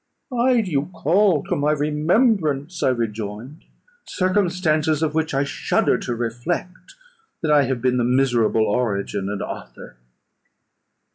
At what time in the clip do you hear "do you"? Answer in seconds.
0.61-0.89